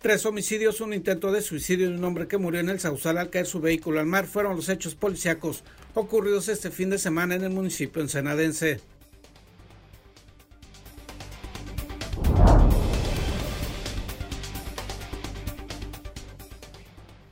[0.00, 3.30] Tres homicidios, un intento de suicidio de un hombre que murió en el Sausal al
[3.30, 5.64] caer su vehículo al mar fueron los hechos policíacos
[5.94, 8.80] ocurridos este fin de semana en el municipio ensenadense.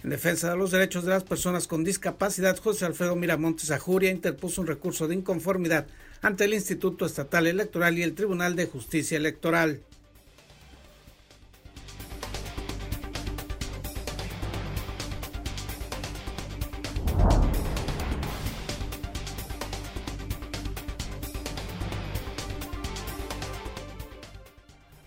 [0.02, 4.60] En defensa de los derechos de las personas con discapacidad, José Alfredo Miramontes Ajuria interpuso
[4.60, 5.86] un recurso de inconformidad
[6.20, 9.80] ante el Instituto Estatal Electoral y el Tribunal de Justicia Electoral.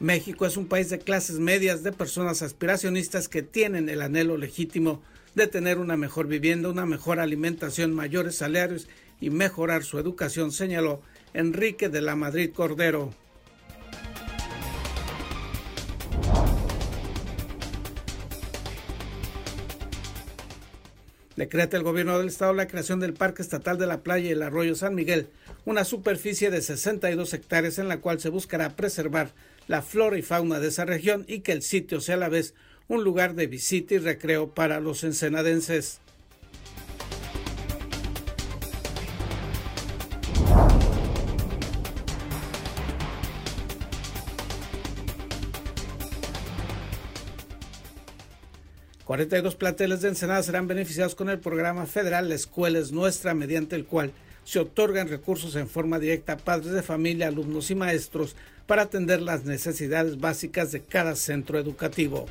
[0.08, 5.02] México es un país de clases medias, de personas aspiracionistas que tienen el anhelo legítimo
[5.36, 8.88] de tener una mejor vivienda, una mejor alimentación, mayores salarios
[9.20, 11.02] y mejorar su educación, señaló
[11.34, 13.14] Enrique de la Madrid Cordero.
[21.36, 24.42] Decreta el gobierno del estado la creación del Parque Estatal de la Playa y el
[24.42, 25.28] Arroyo San Miguel,
[25.66, 29.34] una superficie de 62 hectáreas en la cual se buscará preservar
[29.68, 32.54] la flora y fauna de esa región y que el sitio sea a la vez
[32.88, 36.00] un lugar de visita y recreo para los ensenadenses.
[49.06, 53.34] ...42 planteles de Ensenada serán beneficiados con el programa federal La Escuela es Nuestra...
[53.34, 54.12] ...mediante el cual
[54.48, 58.34] se otorgan recursos en forma directa a padres de familia, alumnos y maestros
[58.66, 62.28] para atender las necesidades básicas de cada centro educativo.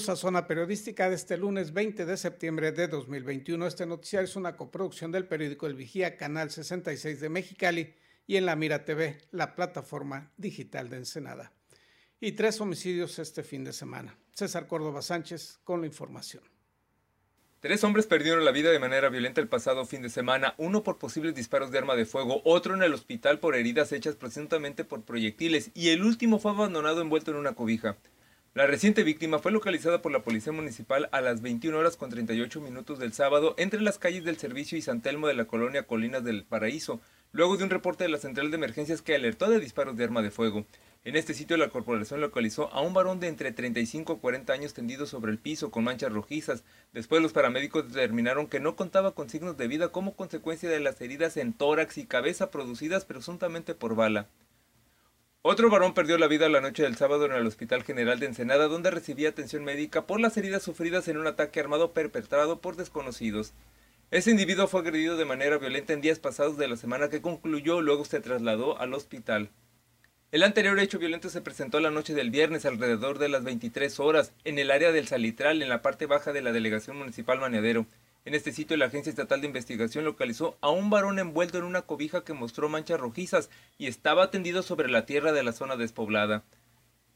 [0.00, 3.66] Bienvenidos a Zona Periodística de este lunes 20 de septiembre de 2021.
[3.66, 7.94] Este noticiario es una coproducción del periódico El Vigía, Canal 66 de Mexicali
[8.26, 11.52] y en La Mira TV, la plataforma digital de Ensenada.
[12.18, 14.16] Y tres homicidios este fin de semana.
[14.32, 16.44] César Córdoba Sánchez con la información.
[17.60, 20.96] Tres hombres perdieron la vida de manera violenta el pasado fin de semana, uno por
[20.96, 25.02] posibles disparos de arma de fuego, otro en el hospital por heridas hechas presuntamente por
[25.02, 27.98] proyectiles y el último fue abandonado envuelto en una cobija.
[28.52, 32.60] La reciente víctima fue localizada por la Policía Municipal a las 21 horas con 38
[32.60, 36.24] minutos del sábado entre las calles del Servicio y San Telmo de la colonia Colinas
[36.24, 37.00] del Paraíso,
[37.30, 40.20] luego de un reporte de la Central de Emergencias que alertó de disparos de arma
[40.20, 40.66] de fuego.
[41.04, 44.74] En este sitio la corporación localizó a un varón de entre 35 y 40 años
[44.74, 46.64] tendido sobre el piso con manchas rojizas.
[46.92, 51.00] Después los paramédicos determinaron que no contaba con signos de vida como consecuencia de las
[51.00, 54.26] heridas en tórax y cabeza producidas presuntamente por bala.
[55.42, 58.68] Otro varón perdió la vida la noche del sábado en el Hospital General de Ensenada,
[58.68, 63.54] donde recibía atención médica por las heridas sufridas en un ataque armado perpetrado por desconocidos.
[64.10, 67.80] Ese individuo fue agredido de manera violenta en días pasados de la semana que concluyó,
[67.80, 69.48] luego se trasladó al hospital.
[70.30, 74.34] El anterior hecho violento se presentó la noche del viernes alrededor de las 23 horas
[74.44, 77.86] en el área del Salitral, en la parte baja de la delegación municipal Maneadero.
[78.26, 81.82] En este sitio, la Agencia Estatal de Investigación localizó a un varón envuelto en una
[81.82, 83.48] cobija que mostró manchas rojizas
[83.78, 86.44] y estaba tendido sobre la tierra de la zona despoblada.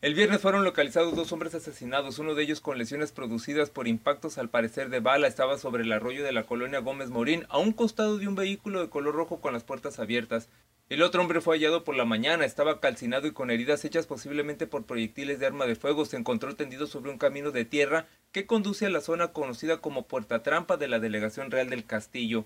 [0.00, 4.38] El viernes fueron localizados dos hombres asesinados, uno de ellos con lesiones producidas por impactos
[4.38, 7.72] al parecer de bala, estaba sobre el arroyo de la colonia Gómez Morín, a un
[7.72, 10.48] costado de un vehículo de color rojo con las puertas abiertas.
[10.90, 14.66] El otro hombre fue hallado por la mañana, estaba calcinado y con heridas hechas posiblemente
[14.66, 16.04] por proyectiles de arma de fuego.
[16.04, 20.06] Se encontró tendido sobre un camino de tierra que conduce a la zona conocida como
[20.06, 22.44] Puerta Trampa de la Delegación Real del Castillo.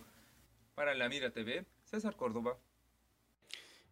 [0.76, 2.56] Para la Mira TV, César Córdoba.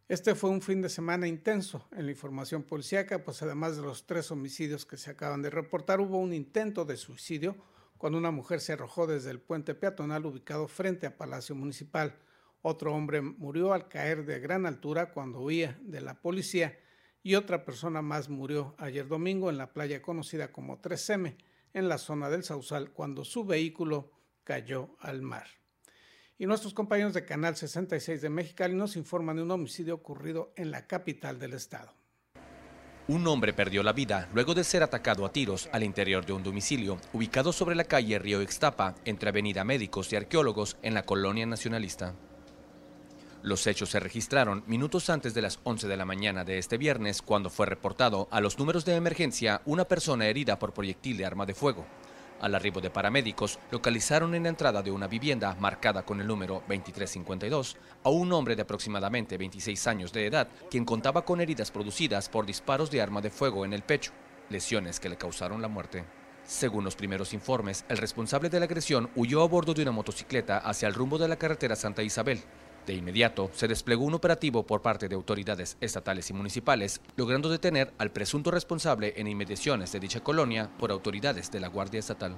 [0.09, 4.07] Este fue un fin de semana intenso en la información policíaca, pues además de los
[4.07, 7.57] tres homicidios que se acaban de reportar, hubo un intento de suicidio
[7.99, 12.15] cuando una mujer se arrojó desde el puente peatonal ubicado frente a Palacio Municipal.
[12.69, 16.77] Otro hombre murió al caer de gran altura cuando huía de la policía
[17.23, 21.37] y otra persona más murió ayer domingo en la playa conocida como 3M,
[21.75, 24.11] en la zona del Sausal, cuando su vehículo
[24.43, 25.47] cayó al mar.
[26.39, 30.73] Y nuestros compañeros de Canal 66 de Mexicali nos informan de un homicidio ocurrido en
[30.73, 31.95] la capital del estado.
[33.07, 36.43] Un hombre perdió la vida luego de ser atacado a tiros al interior de un
[36.43, 41.47] domicilio ubicado sobre la calle Río Extapa, entre Avenida Médicos y Arqueólogos, en la colonia
[41.47, 42.17] nacionalista.
[43.47, 47.23] Los hechos se registraron minutos antes de las 11 de la mañana de este viernes,
[47.23, 51.47] cuando fue reportado a los números de emergencia una persona herida por proyectil de arma
[51.47, 51.87] de fuego.
[52.41, 56.55] Al arribo de paramédicos, localizaron en la entrada de una vivienda marcada con el número
[56.67, 62.29] 2352 a un hombre de aproximadamente 26 años de edad, quien contaba con heridas producidas
[62.29, 64.11] por disparos de arma de fuego en el pecho,
[64.51, 66.05] lesiones que le causaron la muerte.
[66.43, 70.59] Según los primeros informes, el responsable de la agresión huyó a bordo de una motocicleta
[70.59, 72.41] hacia el rumbo de la carretera Santa Isabel.
[72.87, 77.93] De inmediato, se desplegó un operativo por parte de autoridades estatales y municipales, logrando detener
[77.99, 82.37] al presunto responsable en inmediaciones de dicha colonia por autoridades de la Guardia Estatal.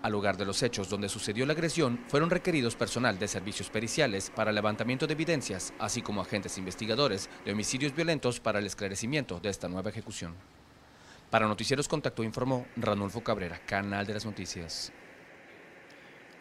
[0.00, 4.32] Al lugar de los hechos donde sucedió la agresión, fueron requeridos personal de servicios periciales
[4.34, 9.40] para el levantamiento de evidencias, así como agentes investigadores de homicidios violentos para el esclarecimiento
[9.40, 10.34] de esta nueva ejecución.
[11.28, 14.90] Para Noticieros Contacto informó Ranulfo Cabrera, Canal de las Noticias.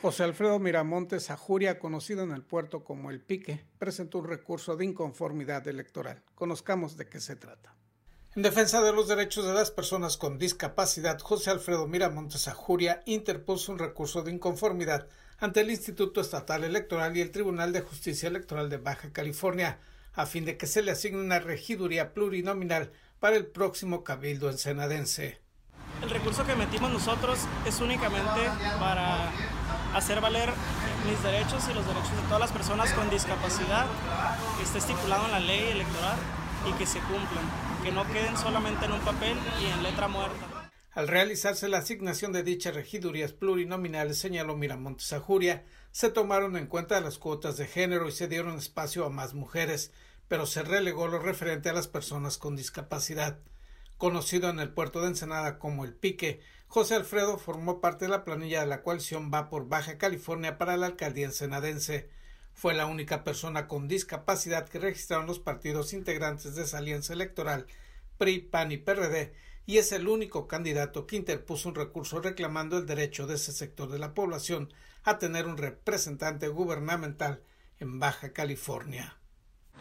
[0.02, 4.84] José Alfredo Miramontes Ajuria, conocido en el puerto como El Pique, presentó un recurso de
[4.84, 6.24] inconformidad electoral.
[6.34, 7.76] Conozcamos de qué se trata.
[8.36, 13.72] En defensa de los derechos de las personas con discapacidad, José Alfredo Miramontes Ajuria interpuso
[13.72, 15.08] un recurso de inconformidad
[15.38, 19.78] ante el Instituto Estatal Electoral y el Tribunal de Justicia Electoral de Baja California,
[20.14, 25.42] a fin de que se le asigne una regiduría plurinominal para el próximo Cabildo ensenadense.
[26.02, 27.38] El recurso que metimos nosotros
[27.68, 28.50] es únicamente
[28.80, 29.32] para
[29.94, 30.50] hacer valer
[31.08, 33.86] mis derechos y los derechos de todas las personas con discapacidad
[34.58, 36.18] que esté estipulado en la ley electoral
[36.70, 37.46] y que se cumplan,
[37.84, 40.70] que no queden solamente en un papel y en letra muerta.
[40.94, 47.00] Al realizarse la asignación de dichas regidurías plurinominales, señaló Miramontes Ajuria, se tomaron en cuenta
[47.00, 49.92] las cuotas de género y se dieron espacio a más mujeres,
[50.28, 53.40] pero se relegó lo referente a las personas con discapacidad.
[53.98, 56.42] Conocido en el puerto de Ensenada como el Pique,
[56.72, 60.78] José Alfredo formó parte de la planilla de la coalición Va por Baja California para
[60.78, 62.10] la alcaldía ensenadense.
[62.54, 67.68] Fue la única persona con discapacidad que registraron los partidos integrantes de esa alianza electoral
[68.18, 69.34] PRI, PAN y PRD,
[69.66, 73.92] y es el único candidato que interpuso un recurso reclamando el derecho de ese sector
[73.92, 74.74] de la población
[75.04, 77.44] a tener un representante gubernamental
[77.82, 79.18] en Baja California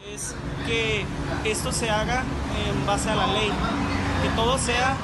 [0.09, 0.35] es
[0.65, 1.05] que
[1.45, 2.23] esto se haga
[2.67, 3.51] en base a la ley,
[4.23, 4.97] que todo sea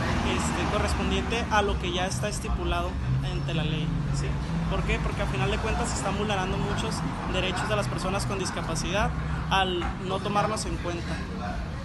[0.68, 2.90] correspondiente a lo que ya está estipulado
[3.32, 3.88] ante la ley.
[4.20, 4.28] ¿sí?
[4.70, 5.00] ¿Por qué?
[5.00, 6.96] Porque al final de cuentas se están vulnerando muchos
[7.34, 9.12] derechos de las personas con discapacidad
[9.50, 11.16] al no tomarlos en cuenta.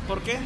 [0.09, 0.39] ¿Por qué?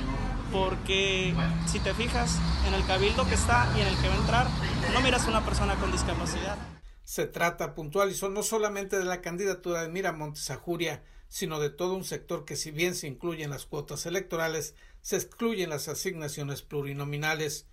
[0.52, 1.34] Porque
[1.66, 4.46] si te fijas en el cabildo que está y en el que va a entrar,
[4.92, 6.56] no miras a una persona con discapacidad.
[7.04, 11.94] Se trata, puntualizó, no solamente de la candidatura de Miramontes a Juria, sino de todo
[11.94, 17.66] un sector que si bien se incluyen las cuotas electorales, se excluyen las asignaciones plurinominales.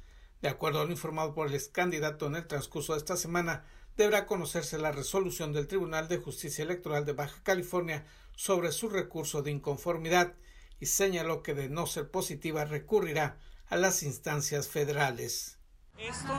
[0.43, 3.63] De acuerdo a lo informado por el ex candidato en el transcurso de esta semana,
[3.95, 8.05] deberá conocerse la resolución del Tribunal de Justicia Electoral de Baja California
[8.35, 10.33] sobre su recurso de inconformidad
[10.81, 13.37] y señaló que de no ser positiva recurrirá
[13.69, 15.59] a las instancias federales.
[15.97, 16.37] Esto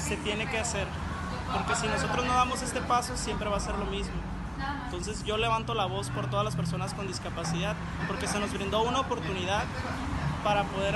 [0.00, 0.86] se tiene que hacer,
[1.52, 4.14] porque si nosotros no damos este paso siempre va a ser lo mismo.
[4.84, 7.74] Entonces yo levanto la voz por todas las personas con discapacidad,
[8.06, 9.64] porque se nos brindó una oportunidad
[10.44, 10.94] para poder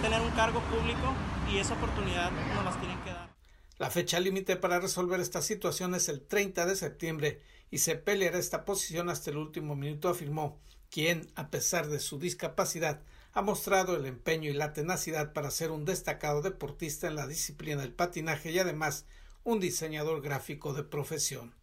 [0.00, 1.14] tener un cargo público
[1.50, 3.30] y esa oportunidad nos las tienen que dar.
[3.78, 8.38] La fecha límite para resolver esta situación es el 30 de septiembre y se peleará
[8.38, 10.60] esta posición hasta el último minuto, afirmó,
[10.90, 15.70] quien, a pesar de su discapacidad, ha mostrado el empeño y la tenacidad para ser
[15.70, 19.04] un destacado deportista en la disciplina del patinaje y además
[19.44, 21.54] un diseñador gráfico de profesión.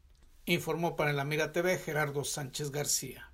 [0.45, 3.26] Informó para la Mira TV Gerardo Sánchez García.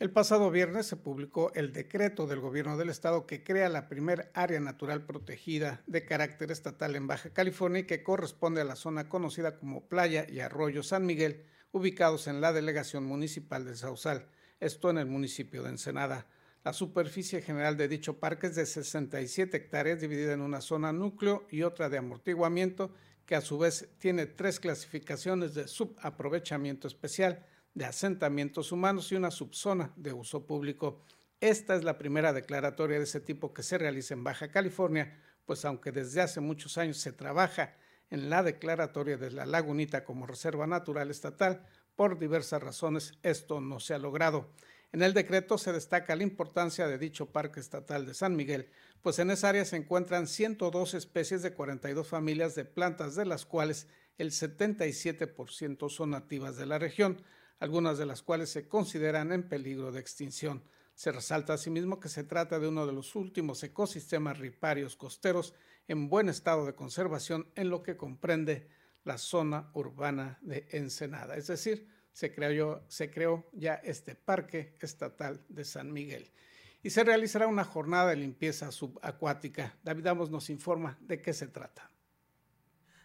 [0.00, 4.30] El pasado viernes se publicó el decreto del gobierno del estado que crea la primer
[4.32, 9.10] área natural protegida de carácter estatal en Baja California y que corresponde a la zona
[9.10, 14.26] conocida como Playa y Arroyo San Miguel, ubicados en la delegación municipal de Sausal,
[14.58, 16.26] esto en el municipio de Ensenada.
[16.64, 21.46] La superficie general de dicho parque es de 67 hectáreas, dividida en una zona núcleo
[21.50, 22.90] y otra de amortiguamiento
[23.26, 29.30] que a su vez tiene tres clasificaciones de subaprovechamiento especial, de asentamientos humanos y una
[29.30, 31.02] subzona de uso público.
[31.40, 35.64] Esta es la primera declaratoria de ese tipo que se realiza en Baja California, pues
[35.64, 37.76] aunque desde hace muchos años se trabaja
[38.10, 41.64] en la declaratoria de la lagunita como reserva natural estatal,
[41.96, 44.50] por diversas razones esto no se ha logrado.
[44.92, 48.70] En el decreto se destaca la importancia de dicho Parque Estatal de San Miguel,
[49.02, 53.46] pues en esa área se encuentran 102 especies de 42 familias de plantas, de las
[53.46, 53.86] cuales
[54.18, 57.22] el 77% son nativas de la región,
[57.60, 60.64] algunas de las cuales se consideran en peligro de extinción.
[60.94, 65.54] Se resalta asimismo que se trata de uno de los últimos ecosistemas riparios costeros
[65.86, 68.68] en buen estado de conservación en lo que comprende
[69.04, 75.44] la zona urbana de Ensenada, es decir, se creó, se creó ya este Parque Estatal
[75.48, 76.30] de San Miguel
[76.82, 79.78] y se realizará una jornada de limpieza subacuática.
[79.82, 81.90] David Amos nos informa de qué se trata.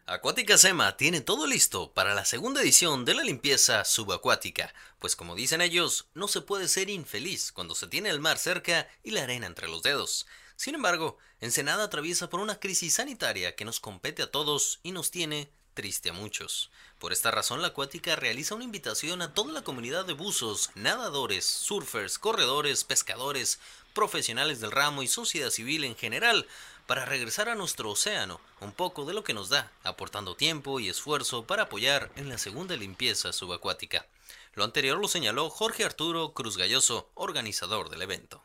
[0.07, 5.33] Acuática Sema tiene todo listo para la segunda edición de la limpieza subacuática, pues como
[5.33, 9.23] dicen ellos, no se puede ser infeliz cuando se tiene el mar cerca y la
[9.23, 10.27] arena entre los dedos.
[10.57, 15.09] Sin embargo, Ensenada atraviesa por una crisis sanitaria que nos compete a todos y nos
[15.09, 16.69] tiene triste a muchos.
[16.99, 21.45] Por esta razón, la Acuática realiza una invitación a toda la comunidad de buzos, nadadores,
[21.45, 23.57] surfers, corredores, pescadores,
[23.95, 26.47] profesionales del ramo y sociedad civil en general
[26.87, 30.89] para regresar a nuestro océano un poco de lo que nos da, aportando tiempo y
[30.89, 34.05] esfuerzo para apoyar en la segunda limpieza subacuática.
[34.53, 38.41] Lo anterior lo señaló Jorge Arturo Cruz Galloso, organizador del evento.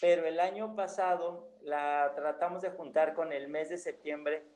[0.00, 4.46] Pero el año pasado la tratamos de juntar con el mes de septiembre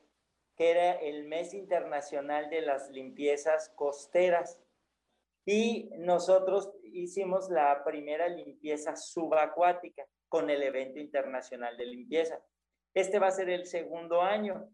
[0.59, 4.59] que era el mes internacional de las limpiezas costeras.
[5.45, 12.39] Y nosotros hicimos la primera limpieza subacuática con el evento internacional de limpieza.
[12.93, 14.69] Este va a ser el segundo año.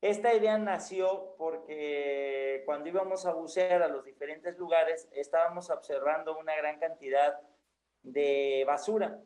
[0.00, 6.54] Esta idea nació porque cuando íbamos a bucear a los diferentes lugares estábamos observando una
[6.56, 7.40] gran cantidad
[8.02, 9.20] de basura,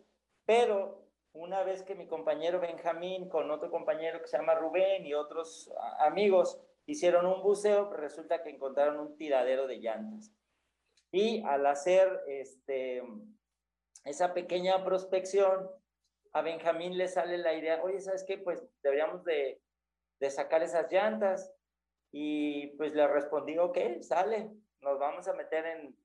[0.46, 5.14] pero una vez que mi compañero Benjamín con otro compañero que se llama Rubén y
[5.14, 10.32] otros amigos hicieron un buceo, resulta que encontraron un tiradero de llantas.
[11.12, 13.02] Y al hacer este,
[14.04, 15.68] esa pequeña prospección,
[16.32, 18.38] a Benjamín le sale la idea, oye, ¿sabes qué?
[18.38, 19.60] Pues deberíamos de,
[20.20, 21.52] de sacar esas llantas.
[22.12, 24.50] Y pues le respondí, ok, sale,
[24.80, 25.96] nos vamos a meter en,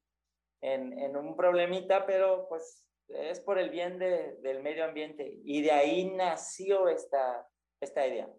[0.62, 5.72] en, en un problemita, pero pues es por el bien del medio ambiente y de
[5.72, 7.48] ahí nació esta,
[7.80, 8.30] esta idea.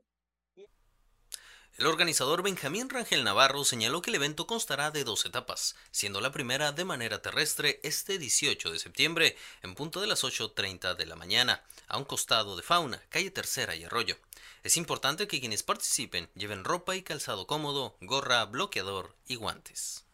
[1.79, 6.33] El organizador Benjamín Rangel Navarro señaló que el evento constará de dos etapas, siendo la
[6.33, 11.17] primera de manera terrestre este 18 de septiembre en punto de las 8.30 de la
[11.17, 14.17] mañana, a un costado de Fauna, calle Tercera y Arroyo.
[14.63, 20.07] Es importante que quienes participen lleven ropa y calzado cómodo, gorra, bloqueador y guantes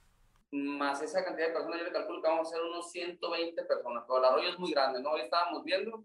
[0.53, 4.05] más esa cantidad de personas, yo le calculo que vamos a ser unos 120 personas,
[4.07, 5.13] pero el arroyo es muy grande, ¿no?
[5.13, 6.05] Hoy estábamos viendo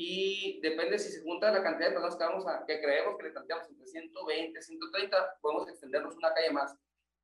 [0.00, 3.24] y depende si se junta la cantidad de personas que, vamos a, que creemos que
[3.24, 6.72] le planteamos entre 120, 130, podemos extendernos una calle más.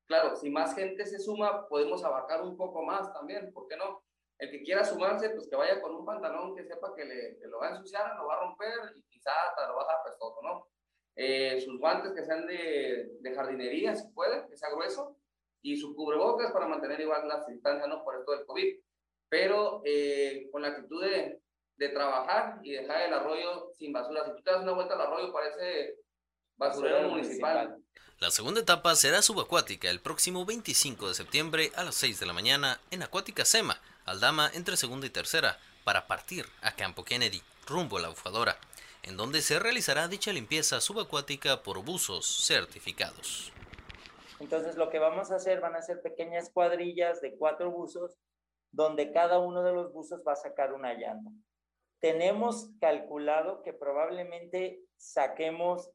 [0.07, 4.03] Claro, si más gente se suma, podemos abarcar un poco más también, ¿por qué no?
[4.39, 7.47] El que quiera sumarse, pues que vaya con un pantalón que sepa que, le, que
[7.47, 10.03] lo va a ensuciar, lo va a romper y quizá hasta lo va a dejar
[10.03, 10.67] prestoso, ¿no?
[11.15, 15.17] Eh, sus guantes que sean de, de jardinería, si puede, que sea grueso,
[15.63, 18.03] y su cubrebocas para mantener igual la distancia, ¿no?
[18.03, 18.81] Por esto del COVID.
[19.29, 21.44] Pero eh, con la actitud de,
[21.77, 24.25] de, trabajar y dejar el arroyo sin basura.
[24.25, 25.97] Si tú te das una vuelta al arroyo, parece
[26.57, 27.77] basurero municipal.
[28.21, 32.33] La segunda etapa será subacuática el próximo 25 de septiembre a las 6 de la
[32.33, 37.99] mañana en Acuática Sema, Aldama entre segunda y tercera, para partir a Campo Kennedy, rumbo
[37.99, 38.57] a la bufadora,
[39.03, 43.53] en donde se realizará dicha limpieza subacuática por buzos certificados.
[44.41, 48.17] Entonces lo que vamos a hacer van a ser pequeñas cuadrillas de cuatro buzos
[48.73, 51.31] donde cada uno de los buzos va a sacar una llanta.
[52.05, 55.89] Tenemos calculado que probablemente saquemos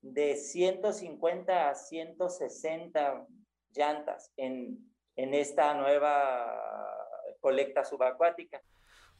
[0.00, 3.26] de 150 a 160
[3.74, 4.78] llantas en,
[5.16, 6.50] en esta nueva
[7.40, 8.62] colecta subacuática.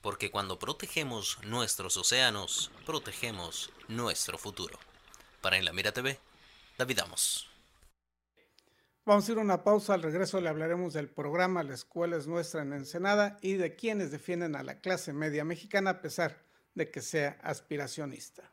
[0.00, 4.78] Porque cuando protegemos nuestros océanos, protegemos nuestro futuro.
[5.42, 6.18] Para En la Mira TV,
[6.78, 7.49] David Amos.
[9.10, 9.94] Vamos a ir a una pausa.
[9.94, 14.12] Al regreso le hablaremos del programa La Escuela es Nuestra en Ensenada y de quienes
[14.12, 16.36] defienden a la clase media mexicana a pesar
[16.76, 18.52] de que sea aspiracionista.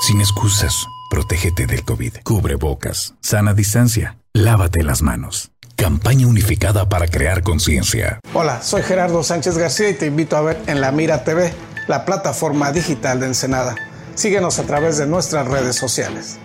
[0.00, 2.18] Sin excusas, protégete del COVID.
[2.22, 5.50] Cubre bocas, sana distancia, lávate las manos.
[5.74, 8.20] Campaña unificada para crear conciencia.
[8.32, 11.52] Hola, soy Gerardo Sánchez García y te invito a ver en La Mira TV,
[11.88, 13.74] la plataforma digital de Ensenada.
[14.14, 16.38] Síguenos a través de nuestras redes sociales.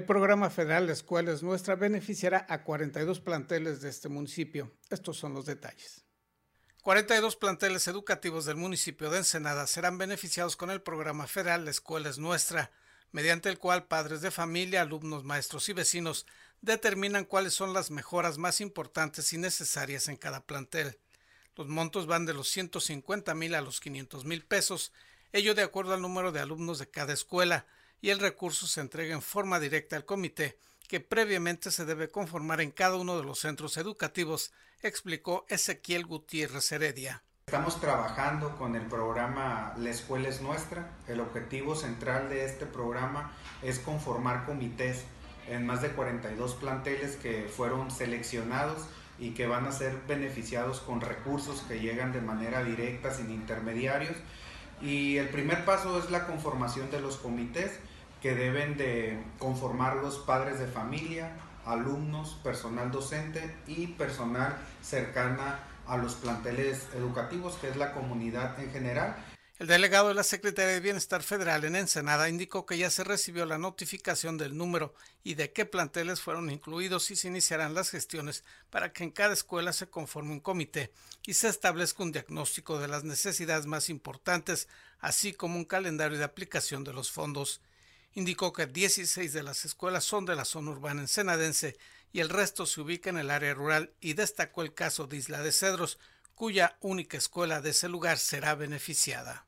[0.00, 4.72] El programa federal de Escuelas Nuestra beneficiará a 42 planteles de este municipio.
[4.88, 6.06] Estos son los detalles.
[6.80, 12.16] 42 planteles educativos del municipio de Ensenada serán beneficiados con el programa federal de Escuelas
[12.16, 12.72] Nuestra,
[13.12, 16.24] mediante el cual padres de familia, alumnos, maestros y vecinos
[16.62, 20.98] determinan cuáles son las mejoras más importantes y necesarias en cada plantel.
[21.56, 24.94] Los montos van de los 150 mil a los 500 mil pesos,
[25.32, 27.66] ello de acuerdo al número de alumnos de cada escuela
[28.00, 30.58] y el recurso se entrega en forma directa al comité
[30.90, 34.52] que previamente se debe conformar en cada uno de los centros educativos,
[34.82, 37.22] explicó Ezequiel Gutiérrez Heredia.
[37.46, 40.96] Estamos trabajando con el programa La Escuela es Nuestra.
[41.06, 45.04] El objetivo central de este programa es conformar comités
[45.48, 48.82] en más de 42 planteles que fueron seleccionados
[49.20, 54.16] y que van a ser beneficiados con recursos que llegan de manera directa, sin intermediarios.
[54.82, 57.78] Y el primer paso es la conformación de los comités
[58.20, 61.32] que deben de conformar los padres de familia,
[61.64, 68.70] alumnos, personal docente y personal cercana a los planteles educativos, que es la comunidad en
[68.70, 69.16] general.
[69.60, 73.44] El delegado de la Secretaría de Bienestar Federal en Ensenada indicó que ya se recibió
[73.44, 78.42] la notificación del número y de qué planteles fueron incluidos y se iniciarán las gestiones
[78.70, 80.92] para que en cada escuela se conforme un comité
[81.26, 84.66] y se establezca un diagnóstico de las necesidades más importantes,
[84.98, 87.60] así como un calendario de aplicación de los fondos
[88.14, 91.76] indicó que 16 de las escuelas son de la zona urbana ensenadense
[92.12, 95.42] y el resto se ubica en el área rural y destacó el caso de Isla
[95.42, 95.98] de Cedros,
[96.34, 99.44] cuya única escuela de ese lugar será beneficiada.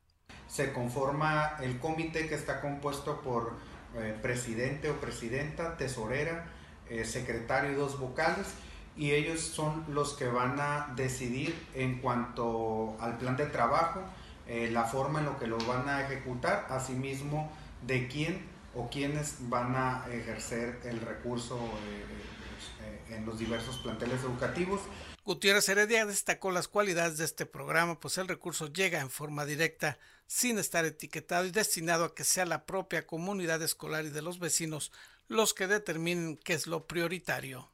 [0.47, 3.53] Se conforma el comité que está compuesto por
[3.95, 6.45] eh, presidente o presidenta, tesorera,
[6.89, 8.47] eh, secretario y dos vocales
[8.95, 14.01] y ellos son los que van a decidir en cuanto al plan de trabajo,
[14.47, 19.35] eh, la forma en lo que lo van a ejecutar, asimismo de quién o quienes
[19.49, 22.05] van a ejercer el recurso eh,
[22.81, 24.81] eh, en los diversos planteles educativos.
[25.25, 29.97] Gutiérrez Heredia destacó las cualidades de este programa, pues el recurso llega en forma directa,
[30.27, 34.39] sin estar etiquetado y destinado a que sea la propia comunidad escolar y de los
[34.39, 34.91] vecinos
[35.27, 37.69] los que determinen qué es lo prioritario.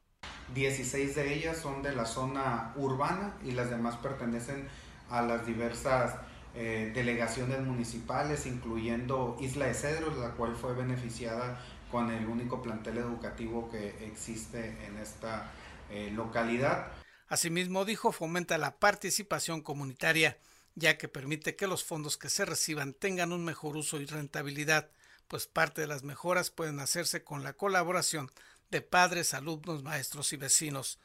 [0.54, 4.68] 16 de ellas son de la zona urbana y las demás pertenecen
[5.10, 6.16] a las diversas
[6.62, 11.58] eh, delegaciones municipales, incluyendo Isla de Cedros, la cual fue beneficiada
[11.90, 15.54] con el único plantel educativo que existe en esta
[15.90, 16.92] eh, localidad.
[17.30, 20.38] Asimismo, dijo, fomenta la participación comunitaria,
[20.76, 24.92] ya que permite que los fondos que se reciban tengan un mejor uso y rentabilidad,
[25.30, 28.30] pues parte de las mejoras pueden hacerse con la colaboración
[28.70, 31.00] de padres, alumnos, maestros y vecinos.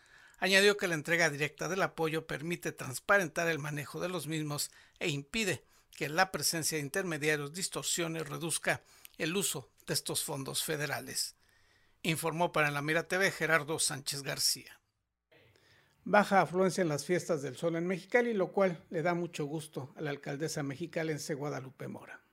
[0.45, 5.09] Añadió que la entrega directa del apoyo permite transparentar el manejo de los mismos e
[5.09, 5.65] impide
[5.97, 8.83] que la presencia de intermediarios distorsione o reduzca
[9.17, 11.35] el uso de estos fondos federales.
[12.03, 14.79] Informó para la Mira TV Gerardo Sánchez García.
[16.05, 19.95] Baja afluencia en las fiestas del sol en Mexicali, lo cual le da mucho gusto
[19.97, 22.24] a la alcaldesa mexicalense Guadalupe Mora.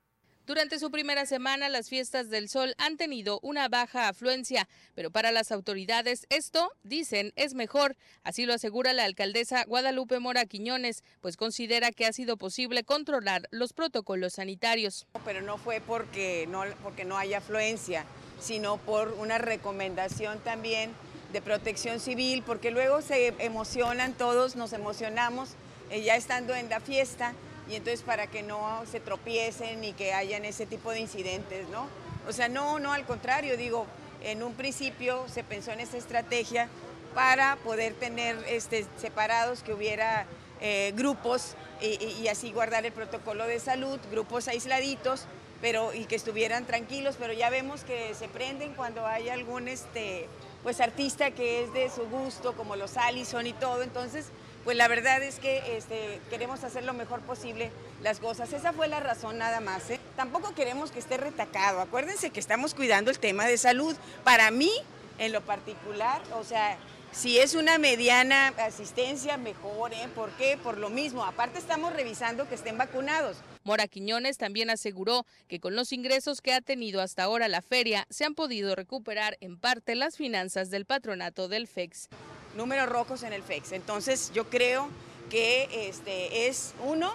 [0.48, 5.32] Durante su primera semana, las fiestas del sol han tenido una baja afluencia, pero para
[5.32, 7.96] las autoridades esto, dicen, es mejor.
[8.24, 13.48] Así lo asegura la alcaldesa Guadalupe Mora Quiñones, pues considera que ha sido posible controlar
[13.52, 15.06] los protocolos sanitarios.
[15.24, 18.06] Pero no fue porque no, porque no haya afluencia,
[18.40, 20.92] sino por una recomendación también
[21.34, 25.52] de protección civil, porque luego se emocionan todos, nos emocionamos
[25.92, 27.36] eh, ya estando en la fiesta
[27.70, 31.88] y entonces para que no se tropiecen y que hayan ese tipo de incidentes, ¿no?
[32.28, 33.88] O sea, no, no, al contrario, digo,
[34.24, 36.68] en un principio se pensó en esta estrategia
[37.14, 40.26] para poder tener este, separados, que hubiera
[40.62, 45.26] eh, grupos y, así guardar el protocolo de salud, grupos aisladitos,
[45.62, 50.28] pero y que estuvieran tranquilos, pero ya vemos que se prenden cuando hay algún este,
[50.62, 53.82] pues artista que es de su gusto, como los Allison y todo.
[53.82, 54.28] Entonces,
[54.64, 57.72] pues la verdad es que este, queremos hacer lo mejor posible
[58.04, 58.54] las cosas.
[58.54, 59.90] Esa fue la razón nada más.
[59.90, 60.00] ¿eh?
[60.16, 61.82] Tampoco queremos que esté retacado.
[61.82, 63.96] Acuérdense que estamos cuidando el tema de salud.
[64.24, 64.72] Para mí,
[65.18, 66.78] en lo particular, o sea,
[67.12, 70.08] si es una mediana asistencia, mejor, ¿eh?
[70.16, 70.58] ¿Por qué?
[70.62, 71.26] Por lo mismo.
[71.26, 73.38] Aparte estamos revisando que estén vacunados.
[73.64, 78.08] Mora Quiñones también aseguró que con los ingresos que ha tenido hasta ahora la feria
[78.10, 82.10] se han podido recuperar en parte las finanzas del patronato del FEX.
[82.56, 83.72] Números rojos en el FEX.
[83.72, 84.90] Entonces yo creo
[85.30, 87.14] que este es uno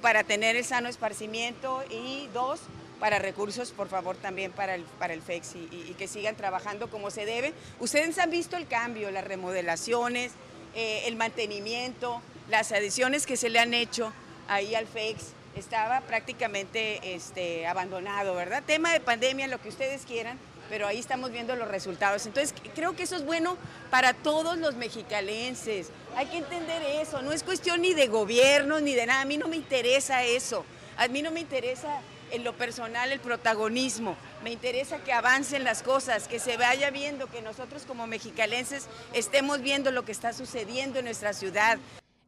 [0.00, 2.60] para tener el sano esparcimiento y dos
[3.00, 7.10] para recursos, por favor, también para el, para el FEX y, que sigan trabajando como
[7.10, 7.52] se debe.
[7.80, 10.32] Ustedes han visto el cambio, las remodelaciones,
[10.74, 14.12] eh, el mantenimiento, las adiciones que se le han hecho
[14.48, 15.32] ahí al FEX.
[15.56, 18.62] Estaba prácticamente este, abandonado, ¿verdad?
[18.66, 22.26] Tema de pandemia, lo que ustedes quieran, pero ahí estamos viendo los resultados.
[22.26, 23.56] Entonces, creo que eso es bueno
[23.90, 25.90] para todos los mexicalenses.
[26.16, 29.36] Hay que entender eso, no es cuestión ni de gobierno ni de nada, a mí
[29.36, 30.64] no me interesa eso.
[30.96, 32.00] A mí no me interesa
[32.30, 34.16] en lo personal el protagonismo.
[34.42, 39.60] Me interesa que avancen las cosas, que se vaya viendo, que nosotros como mexicalenses estemos
[39.60, 41.78] viendo lo que está sucediendo en nuestra ciudad.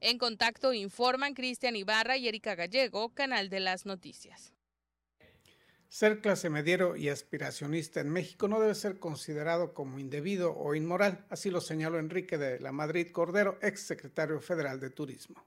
[0.01, 4.56] En contacto informan Cristian Ibarra y Erika Gallego, Canal de las Noticias.
[5.89, 11.25] Ser clase mediero y aspiracionista en México no debe ser considerado como indebido o inmoral,
[11.31, 15.45] así lo señaló Enrique de la Madrid Cordero, ex secretario federal de Turismo.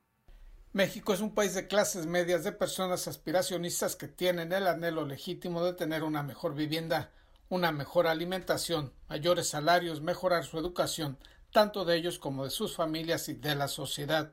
[0.72, 5.64] México es un país de clases medias de personas aspiracionistas que tienen el anhelo legítimo
[5.64, 7.12] de tener una mejor vivienda,
[7.50, 11.18] una mejor alimentación, mayores salarios, mejorar su educación,
[11.52, 14.32] tanto de ellos como de sus familias y de la sociedad.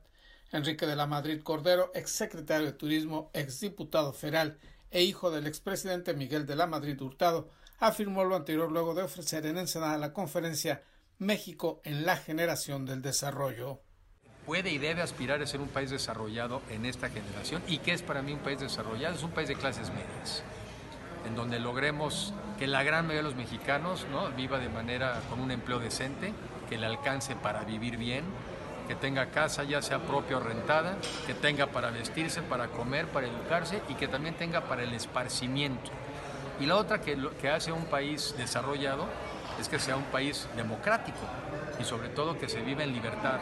[0.53, 4.59] Enrique de la Madrid Cordero, ex secretario de Turismo, ex diputado federal
[4.91, 9.47] e hijo del expresidente Miguel de la Madrid Hurtado, afirmó lo anterior luego de ofrecer
[9.47, 10.83] en Ensenada la conferencia
[11.19, 13.81] México en la generación del desarrollo
[14.47, 17.63] puede y debe aspirar a ser un país desarrollado en esta generación.
[17.67, 19.17] ¿Y qué es para mí un país desarrollado?
[19.17, 20.45] Es un país de clases medias,
[21.27, 24.31] en donde logremos que la gran mayoría de los mexicanos ¿no?
[24.31, 26.33] viva de manera con un empleo decente,
[26.69, 28.25] que le alcance para vivir bien,
[28.87, 30.97] que tenga casa ya sea propia o rentada,
[31.27, 35.91] que tenga para vestirse, para comer, para educarse y que también tenga para el esparcimiento.
[36.61, 39.07] Y la otra que, que hace un país desarrollado
[39.61, 41.19] es que sea un país democrático
[41.81, 43.41] y sobre todo que se viva en libertad.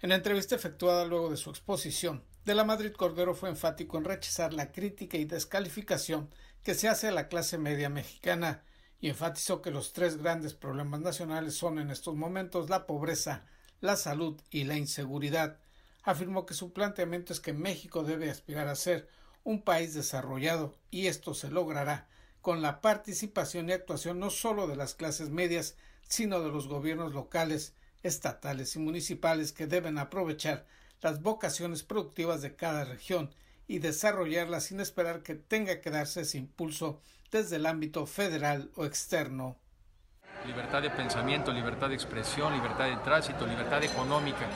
[0.00, 4.04] En la entrevista efectuada luego de su exposición, de la Madrid Cordero fue enfático en
[4.04, 6.28] rechazar la crítica y descalificación
[6.62, 8.64] que se hace a la clase media mexicana
[9.00, 13.46] y enfatizó que los tres grandes problemas nacionales son en estos momentos la pobreza,
[13.84, 15.58] la salud y la inseguridad.
[16.02, 19.08] Afirmó que su planteamiento es que México debe aspirar a ser
[19.44, 22.08] un país desarrollado y esto se logrará
[22.40, 25.76] con la participación y actuación no solo de las clases medias,
[26.08, 30.66] sino de los gobiernos locales, estatales y municipales que deben aprovechar
[31.02, 33.34] las vocaciones productivas de cada región
[33.66, 38.86] y desarrollarlas sin esperar que tenga que darse ese impulso desde el ámbito federal o
[38.86, 39.58] externo.
[40.46, 44.46] Libertad de pensamiento, libertad de expresión, libertad de tránsito, libertad económica.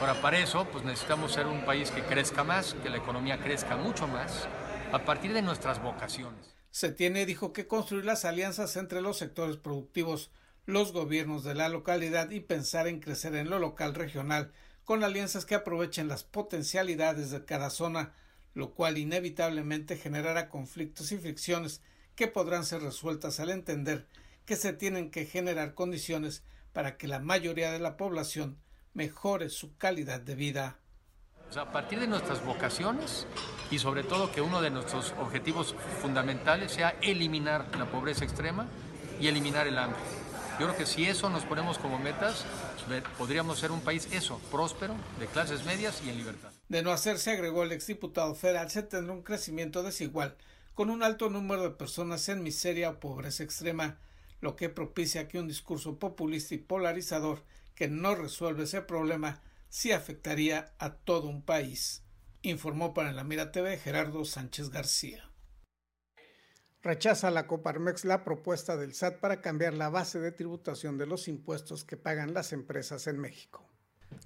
[0.00, 3.76] Ahora, para eso, pues necesitamos ser un país que crezca más, que la economía crezca
[3.76, 4.46] mucho más,
[4.92, 6.54] a partir de nuestras vocaciones.
[6.70, 10.30] Se tiene, dijo, que construir las alianzas entre los sectores productivos
[10.66, 14.52] los gobiernos de la localidad y pensar en crecer en lo local regional
[14.84, 18.12] con alianzas que aprovechen las potencialidades de cada zona,
[18.54, 21.80] lo cual inevitablemente generará conflictos y fricciones
[22.14, 24.06] que podrán ser resueltas al entender
[24.44, 28.58] que se tienen que generar condiciones para que la mayoría de la población
[28.94, 30.78] mejore su calidad de vida.
[31.56, 33.26] a partir de nuestras vocaciones
[33.70, 38.66] y sobre todo que uno de nuestros objetivos fundamentales sea eliminar la pobreza extrema
[39.20, 40.00] y eliminar el hambre.
[40.58, 42.44] Yo creo que si eso nos ponemos como metas,
[43.18, 46.50] podríamos ser un país eso, próspero, de clases medias y en libertad.
[46.68, 50.36] De no hacerse, agregó el exdiputado federal, se tendrá un crecimiento desigual,
[50.74, 53.98] con un alto número de personas en miseria o pobreza extrema,
[54.42, 59.92] lo que propicia que un discurso populista y polarizador que no resuelve ese problema sí
[59.92, 62.02] afectaría a todo un país.
[62.42, 65.30] Informó para la Mira TV Gerardo Sánchez García.
[66.82, 71.28] Rechaza la Coparmex la propuesta del SAT para cambiar la base de tributación de los
[71.28, 73.64] impuestos que pagan las empresas en México.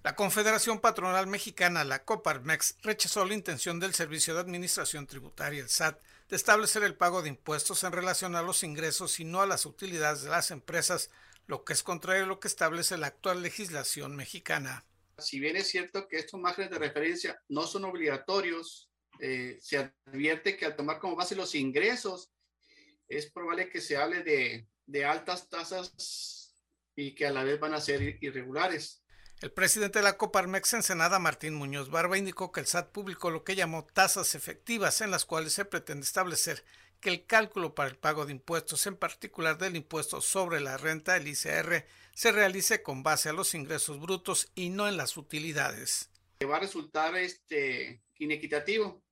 [0.03, 5.69] La Confederación Patronal Mexicana, la Coparmex, rechazó la intención del Servicio de Administración Tributaria, el
[5.69, 9.47] SAT, de establecer el pago de impuestos en relación a los ingresos y no a
[9.47, 11.11] las utilidades de las empresas,
[11.47, 14.85] lo que es contrario a lo que establece la actual legislación mexicana.
[15.19, 20.57] Si bien es cierto que estos márgenes de referencia no son obligatorios, eh, se advierte
[20.57, 22.33] que al tomar como base los ingresos
[23.09, 26.55] es probable que se hable de, altas tasas
[26.95, 29.03] y que a la vez van a ser irregulares.
[29.43, 33.45] El presidente de la Coparmex Ensenada, Martín Muñoz Barba, indicó que el SAT publicó lo
[33.45, 36.65] que llamó tasas efectivas en las cuales se pretende establecer
[37.01, 41.19] que el cálculo para el pago de impuestos, en particular del impuesto sobre la renta,
[41.19, 46.09] el ICR, se realice con base a los ingresos brutos y no en las utilidades.
[46.43, 49.03] Va a resultar este, inequitativo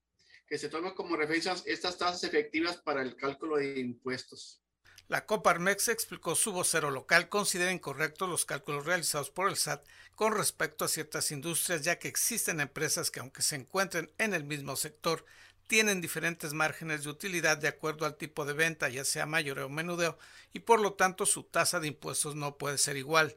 [0.47, 4.64] que se tomen como referencia estas tasas efectivas para el cálculo de impuestos.
[5.07, 10.35] La Coparmex explicó su vocero local considera incorrectos los cálculos realizados por el SAT con
[10.35, 14.77] respecto a ciertas industrias, ya que existen empresas que aunque se encuentren en el mismo
[14.77, 15.27] sector,
[15.67, 19.71] tienen diferentes márgenes de utilidad de acuerdo al tipo de venta, ya sea mayoreo o
[19.71, 20.19] menudeo,
[20.55, 23.37] y por lo tanto su tasa de impuestos no puede ser igual.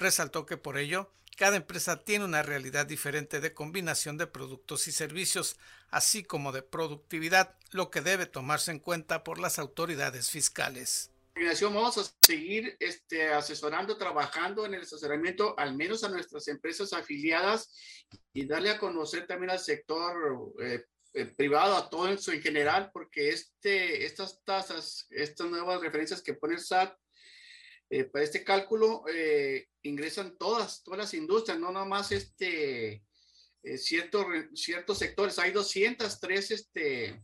[0.00, 4.92] Resaltó que por ello, cada empresa tiene una realidad diferente de combinación de productos y
[4.92, 5.56] servicios,
[5.90, 11.10] así como de productividad, lo que debe tomarse en cuenta por las autoridades fiscales.
[11.62, 17.74] Vamos a seguir este, asesorando, trabajando en el asesoramiento, al menos a nuestras empresas afiliadas
[18.32, 22.90] y darle a conocer también al sector eh, eh, privado, a todo eso en general,
[22.92, 26.96] porque este, estas tasas, estas nuevas referencias que pone el SAT
[27.98, 29.04] eh, para este cálculo,
[29.82, 33.04] ingresan todas, todas las industrias, no nada más este,
[33.64, 35.38] eh, ciertos, ciertos sectores.
[35.38, 37.22] Hay 203 este,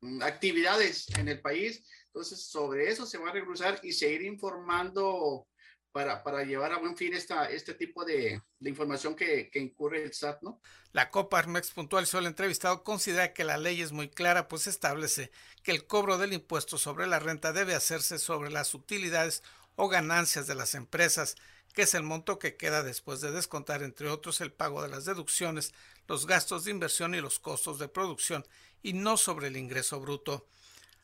[0.00, 1.84] mm, actividades en el país.
[2.06, 5.46] Entonces, sobre eso se va a regresar y seguir informando
[5.92, 10.12] para, para, llevar a buen fin esta, este tipo de, de información que, incurre el
[10.12, 10.60] SAT, ¿no?
[10.92, 15.30] La Coparmex puntualizó el entrevistado considera que la ley es muy clara, pues establece
[15.62, 19.42] que el cobro del impuesto sobre la renta debe hacerse sobre las utilidades
[19.76, 21.36] o ganancias de las empresas
[21.72, 25.04] que es el monto que queda después de descontar, entre otros, el pago de las
[25.04, 25.72] deducciones,
[26.08, 28.46] los gastos de inversión y los costos de producción,
[28.82, 30.46] y no sobre el ingreso bruto.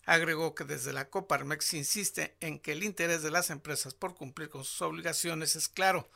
[0.07, 4.49] Agregó que desde la Coparmex insiste en que el interés de las empresas por cumplir
[4.49, 6.09] con sus obligaciones es claro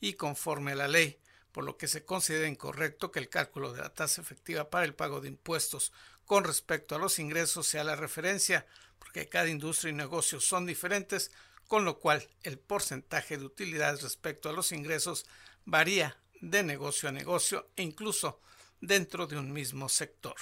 [0.00, 1.18] y conforme a la ley,
[1.52, 4.94] por lo que se considera incorrecto que el cálculo de la tasa efectiva para el
[4.94, 5.92] pago de impuestos
[6.26, 8.66] con respecto a los ingresos sea la referencia,
[8.98, 11.30] porque cada industria y negocio son diferentes,
[11.68, 15.26] con lo cual el porcentaje de utilidades respecto a los ingresos
[15.64, 18.40] varía de negocio a negocio e incluso
[18.80, 20.34] dentro de un mismo sector.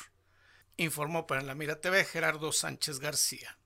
[0.77, 3.59] Informó para la Mira TV Gerardo Sánchez García.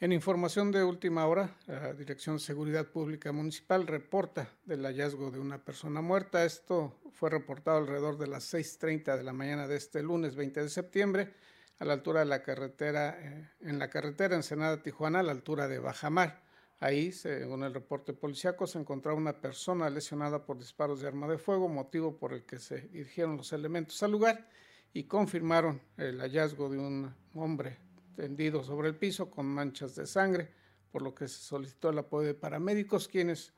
[0.00, 5.38] En información de última hora, la Dirección de Seguridad Pública Municipal reporta del hallazgo de
[5.38, 6.44] una persona muerta.
[6.44, 10.68] Esto fue reportado alrededor de las 6.30 de la mañana de este lunes 20 de
[10.68, 11.32] septiembre
[11.78, 15.78] a la altura de la carretera, eh, en la carretera Ensenada-Tijuana, a la altura de
[15.78, 16.42] Bajamar.
[16.80, 21.38] Ahí, según el reporte policiaco, se encontraba una persona lesionada por disparos de arma de
[21.38, 24.48] fuego, motivo por el que se dirigieron los elementos al lugar
[24.92, 27.78] y confirmaron el hallazgo de un hombre
[28.16, 30.52] tendido sobre el piso con manchas de sangre,
[30.90, 33.54] por lo que se solicitó el apoyo de paramédicos, quienes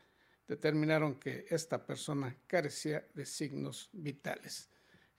[0.46, 4.70] determinaron que esta persona carecía de signos vitales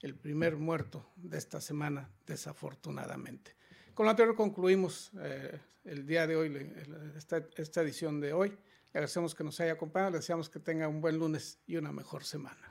[0.02, 3.56] el primer muerto de esta semana, desafortunadamente.
[3.94, 6.74] Con lo anterior concluimos eh, el día de hoy,
[7.16, 8.50] esta, esta edición de hoy.
[8.50, 11.92] Le agradecemos que nos haya acompañado, le deseamos que tenga un buen lunes y una
[11.92, 12.65] mejor semana.